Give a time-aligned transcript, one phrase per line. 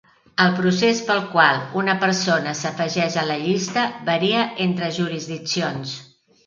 [0.45, 5.99] El procés pel qual una persona s'afegeix a la llista varia entre jurisdiccions.